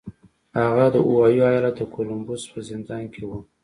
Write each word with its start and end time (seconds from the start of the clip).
هغه 0.59 0.85
د 0.93 0.95
اوهايو 1.07 1.47
ايالت 1.51 1.75
د 1.77 1.81
کولمبوس 1.93 2.43
په 2.51 2.59
زندان 2.69 3.03
کې 3.13 3.23
و. 3.29 3.31